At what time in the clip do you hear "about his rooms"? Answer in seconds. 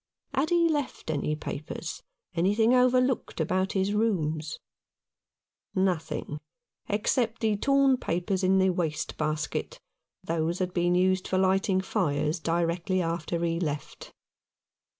3.39-4.57